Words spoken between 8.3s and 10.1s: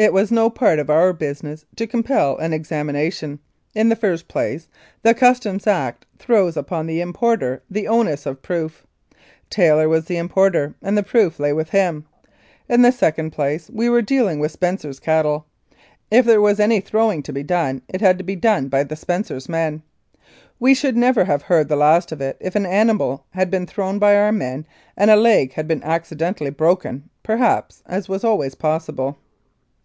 proof. Taylor was